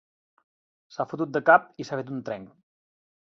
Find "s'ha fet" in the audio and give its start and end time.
1.89-2.11